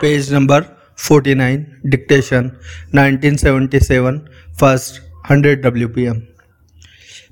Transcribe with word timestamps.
Page 0.00 0.32
number 0.32 0.64
49 1.04 1.64
dictation 1.86 2.50
1977 2.94 4.18
first 4.60 5.00
100 5.32 5.54
WPM 5.54 6.18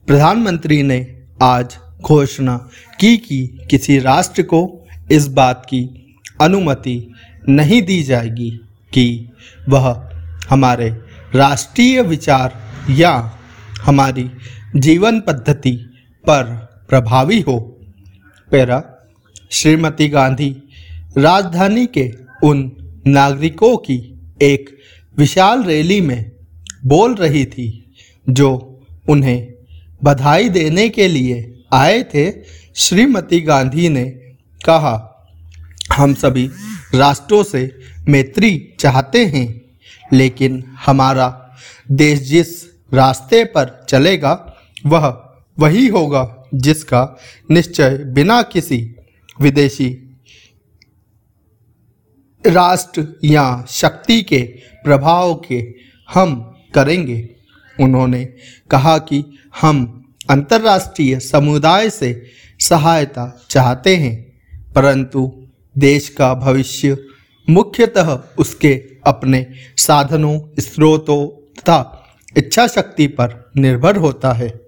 प्रधानमंत्री 0.07 0.83
ने 0.83 0.99
आज 1.43 1.79
घोषणा 2.01 2.57
की 3.01 3.17
कि 3.17 3.59
किसी 3.71 3.99
राष्ट्र 3.99 4.43
को 4.43 4.89
इस 5.11 5.29
बात 5.29 5.63
की 5.65 6.15
अनुमति 6.41 7.13
नहीं 7.49 7.83
दी 7.83 8.03
जाएगी 8.03 8.51
कि 8.93 9.31
वह 9.69 10.11
हमारे 10.51 10.91
राष्ट्रीय 11.35 12.03
विचार 12.03 12.59
या 12.91 13.39
हमारी 13.83 14.31
जीवन 14.77 15.21
पद्धति 15.21 15.73
पर 16.27 16.45
प्रभावी 16.89 17.41
हो। 17.41 17.59
पैरा, 18.51 19.09
श्रीमती 19.51 20.09
गांधी, 20.09 20.63
राजधानी 21.19 21.87
के 21.87 22.26
उन 22.45 22.73
नागरिकों 23.07 23.77
की 23.77 24.21
एक 24.43 24.79
विशाल 25.17 25.63
रैली 25.63 26.01
में 26.01 26.33
बोल 26.85 27.15
रही 27.15 27.45
थी, 27.45 27.95
जो 28.31 28.81
उन्हें 29.09 29.53
बधाई 30.05 30.49
देने 30.49 30.89
के 30.89 31.09
लिए 31.09 31.65
आए 31.73 32.03
थे, 32.03 32.33
श्रीमती 32.75 33.41
गांधी 33.41 33.89
ने 33.89 34.05
कहा, 34.65 35.27
हम 35.93 36.15
सभी 36.15 36.51
राष्ट्रों 36.95 37.43
से 37.43 37.79
मैत्री 38.09 38.73
चाहते 38.81 39.27
हैं, 39.27 39.63
लेकिन 40.13 40.65
हमारा 40.87 41.55
देश 41.91 42.21
जिस 42.21 42.65
रास्ते 42.95 43.45
पर 43.45 43.87
चलेगा, 43.89 44.57
वह 44.87 45.23
वही 45.59 45.89
होगा 45.89 46.49
जिसका 46.55 47.19
निश्चय 47.51 47.91
बिना 47.91 48.43
किसी 48.43 48.97
विदेशी 49.41 50.06
राष्ट्र 52.49 53.07
या 53.25 53.65
शक्ति 53.69 54.23
के 54.23 54.43
प्रभाव 54.85 55.35
के 55.49 55.75
हम 56.15 56.57
करेंगे। 56.75 57.29
उन्होंने 57.81 58.25
कहा 58.71 58.99
कि 58.99 59.25
हम 59.61 60.05
अंतर्राष्ट्रीय 60.31 61.19
समुदाय 61.21 61.91
से 61.91 62.27
सहायता 62.61 63.47
चाहते 63.51 63.97
हैं, 63.97 64.39
परंतु 64.75 65.49
देश 65.79 66.09
का 66.09 66.35
भविष्य 66.35 66.99
मुख्यतः 67.51 68.19
उसके 68.39 68.75
अपने 69.07 69.47
साधनों, 69.77 70.41
स्रोतों 70.59 71.27
तथा 71.61 72.09
इच्छा 72.37 72.67
शक्ति 72.67 73.07
पर 73.07 73.51
निर्भर 73.57 73.97
होता 73.97 74.33
है। 74.33 74.61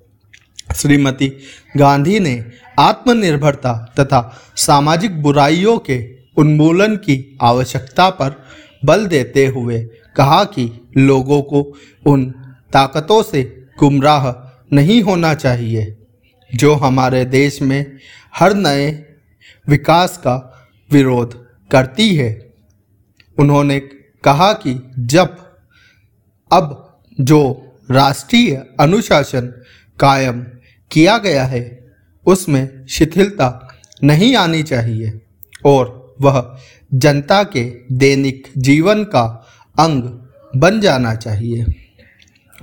श्रीमती 0.77 1.33
गांधी 1.77 2.21
ने 2.21 2.45
आत्मनिर्भरता 2.79 3.95
तथा 4.01 4.41
सामाजिक 4.57 5.23
बुराइयों 5.23 5.79
के 5.79 6.18
उन्मूलन 6.39 6.97
की 6.97 7.39
आवश्यकता 7.43 8.11
पर 8.11 8.45
बल 8.85 9.07
देते 9.07 9.47
हुए 9.47 9.79
कहा 10.17 10.45
कि 10.45 10.71
लोगों 10.97 11.43
को 11.43 11.63
उन 12.07 12.31
ताकतों 12.73 13.23
से 13.23 13.67
गुमराह 13.79 14.27
नहीं 14.73 15.03
होना 15.03 15.35
चाहिए, 15.35 15.97
जो 16.55 16.75
हमारे 16.75 17.25
देश 17.25 17.63
में 17.63 17.97
हर 18.35 18.55
नए 18.55 18.91
विकास 19.69 20.17
का 20.19 20.37
विरोध 20.91 21.47
करती 21.71 22.15
है। 22.17 22.53
उन्होंने 23.39 23.81
कहा 24.25 24.53
कि 24.53 24.93
जब, 24.99 25.37
अब 26.53 27.01
जो 27.21 27.41
राष्ट्रीय 27.91 28.67
अनुशासन 28.81 29.47
कायम 30.01 30.41
किया 30.91 31.19
गया 31.19 31.45
है, 31.45 31.93
उसमें 32.27 32.87
शिथिलता 32.87 33.79
नहीं 34.05 34.37
आनी 34.37 34.63
चाहिए 34.63 35.21
और 35.65 35.98
वह 36.21 36.57
जनता 36.95 37.43
के 37.43 37.65
दैनिक 37.93 38.49
जीवन 38.59 39.05
का 39.05 39.25
अंग 39.79 40.03
बन 40.57 40.81
जाना 40.81 41.15
चाहिए। 41.15 41.65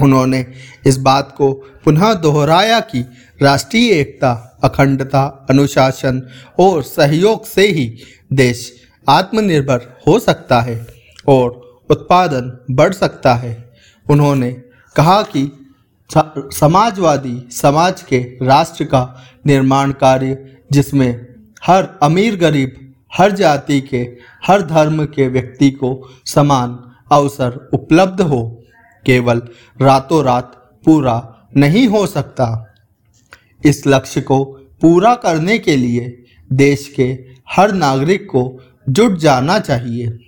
उन्होंने 0.01 0.45
इस 0.87 0.97
बात 0.97 1.33
को 1.37 1.51
पुनः 1.85 2.13
दोहराया 2.13 2.79
कि 2.79 3.01
राष्ट्रीय 3.41 3.91
एकता, 3.91 4.59
अखंडता, 4.63 5.47
अनुशासन 5.49 6.21
और 6.59 6.83
सहयोग 6.83 7.45
से 7.45 7.67
ही 7.67 7.97
देश 8.33 8.71
आत्मनिर्भर 9.09 9.99
हो 10.07 10.19
सकता 10.19 10.61
है 10.61 10.87
और 11.27 11.49
उत्पादन 11.89 12.65
बढ़ 12.71 12.93
सकता 12.93 13.33
है। 13.35 13.73
उन्होंने 14.09 14.51
कहा 14.95 15.21
कि 15.21 15.51
समाजवादी 16.53 17.47
समाज 17.51 18.01
के 18.01 18.19
राष्ट्र 18.41 18.83
का 18.83 19.23
निर्माण 19.45 19.91
कार्य 19.91 20.57
जिसमें 20.71 21.25
हर 21.65 21.87
अमीर 22.03 22.35
गरीब 22.35 22.84
हर 23.17 23.31
जाति 23.31 23.81
के, 23.81 24.17
हर 24.47 24.61
धर्म 24.61 25.05
के 25.05 25.27
व्यक्ति 25.27 25.71
को 25.71 26.09
समान 26.25 26.93
अवसर 27.11 27.69
उपलब्ध 27.73 28.21
हो। 28.21 28.61
केवल 29.05 29.41
रातों 29.81 30.23
रात 30.23 30.79
पूरा 30.85 31.47
नहीं 31.57 31.87
हो 31.87 32.07
सकता। 32.07 32.75
इस 33.65 33.87
लक्ष्य 33.87 34.21
को 34.21 34.43
पूरा 34.81 35.15
करने 35.15 35.59
के 35.59 35.75
लिए 35.75 36.23
देश 36.53 36.93
के 36.95 37.25
हर 37.49 37.71
नागरिक 37.71 38.25
को 38.25 38.61
जुट 38.89 39.17
जाना 39.17 39.59
चाहिए। 39.59 40.19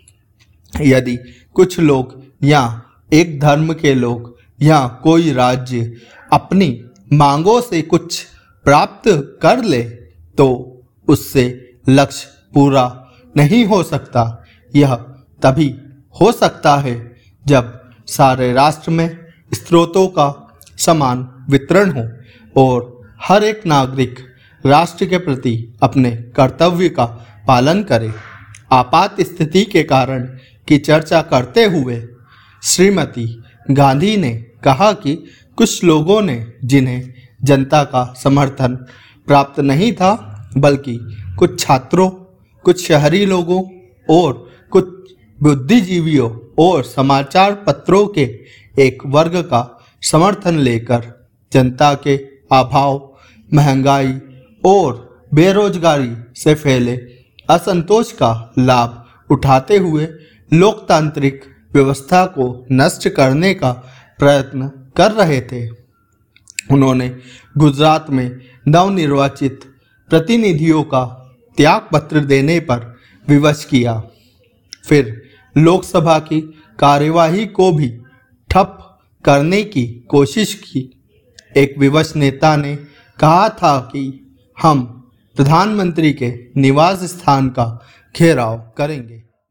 यदि 0.81 1.17
कुछ 1.53 1.79
लोग 1.79 2.23
या 2.43 2.81
एक 3.13 3.39
धर्म 3.39 3.73
के 3.73 3.93
लोग 3.93 4.37
या 4.61 4.87
कोई 4.87 5.33
राज्य 5.33 5.95
अपनी 6.33 6.85
मांगों 7.13 7.61
से 7.61 7.81
कुछ 7.81 8.25
प्राप्त 8.63 9.39
कर 9.41 9.63
ले 9.63 9.83
तो 10.37 10.47
उससे 11.07 11.75
लक्ष्य 11.89 12.27
पूरा 12.57 12.85
नहीं 13.37 13.65
हो 13.65 13.83
सकता। 13.83 14.43
यह 14.75 14.95
तभी 15.41 15.75
हो 16.21 16.31
सकता 16.31 16.75
है 16.75 16.95
जब 17.45 17.73
सारे 18.07 18.53
राष्ट्र 18.53 18.91
में 18.91 19.09
स्रोतों 19.53 20.07
का 20.07 20.57
समान 20.77 21.27
वितरण 21.49 21.91
हो 21.91 22.07
और 22.55 23.01
हर 23.23 23.43
एक 23.43 23.65
नागरिक 23.65 24.19
राष्ट्र 24.65 25.05
के 25.05 25.17
प्रति 25.17 25.53
अपने 25.83 26.11
कर्तव्य 26.11 26.89
का 26.89 27.05
पालन 27.47 27.83
करे। 27.83 28.11
आपात 28.71 29.21
स्थिति 29.21 29.63
के 29.65 29.83
कारण 29.83 30.25
की 30.67 30.77
चर्चा 30.77 31.21
करते 31.21 31.65
हुए 31.65 32.01
श्रीमती 32.63 33.25
गांधी 33.71 34.17
ने 34.17 34.31
कहा 34.63 34.91
कि 34.93 35.15
कुछ 35.57 35.83
लोगों 35.83 36.21
ने 36.21 36.53
जिन्हें 36.63 37.13
जनता 37.43 37.83
का 37.83 38.13
समर्थन 38.23 38.75
प्राप्त 39.27 39.59
नहीं 39.59 39.93
था, 39.93 40.11
बल्कि 40.57 40.97
कुछ 41.39 41.59
छात्रों 41.59 42.09
कुछ 42.67 42.87
शहरी 42.87 43.25
लोगों 43.25 43.63
और 44.09 44.49
कुछ 44.71 44.85
बुद्धिजीवियों 45.43 46.55
और 46.59 46.83
समाचार 46.83 47.53
पत्रों 47.53 48.07
के 48.07 48.39
एक 48.79 49.03
वर्ग 49.05 49.35
का 49.35 49.85
समर्थन 50.01 50.59
लेकर 50.59 51.27
जनता 51.53 51.93
के 51.93 52.17
अभाव, 52.51 53.15
महँगाई 53.53 54.19
और 54.65 55.19
बेरोजगारी 55.33 56.11
से 56.35 56.55
फैले 56.55 56.97
असंतोष 57.49 58.11
का 58.11 58.53
लाभ 58.59 59.05
उठाते 59.31 59.77
हुए 59.77 60.07
लोकतांत्रिक 60.53 61.41
व्यवस्था 61.73 62.25
को 62.25 62.65
नष्ट 62.71 63.09
करने 63.09 63.53
का 63.53 63.71
प्रयत्न 64.19 64.67
कर 64.97 65.11
रहे 65.11 65.41
थे। 65.41 65.69
उन्होंने 66.71 67.17
गुजरात 67.57 68.09
में 68.09 68.41
नवनिर्वाचित 68.67 69.59
प्रतिनिधियों 70.09 70.83
का 70.83 71.23
त्याग 71.57 71.87
पत्र 71.93 72.19
देने 72.19 72.59
पर 72.59 72.97
विवश 73.27 73.65
किया। 73.65 74.03
फिर 74.87 75.23
लोकसभा 75.57 76.19
की 76.19 76.41
कार्यवाही 76.79 77.45
को 77.45 77.71
भी 77.71 77.97
ठप 78.49 78.99
करने 79.25 79.63
की 79.63 79.87
कोशिश 79.87 80.53
की। 80.53 81.01
एक 81.57 81.77
विवश 81.77 82.15
नेता 82.15 82.55
ने 82.55 82.75
कहा 83.19 83.49
था 83.49 83.79
कि 83.79 84.35
हम 84.61 85.09
प्रधानमंत्री 85.35 86.13
के 86.13 86.33
निवास 86.57 87.03
स्थान 87.03 87.49
का 87.49 87.85
घेराव 88.19 88.71
करेंगे। 88.77 89.26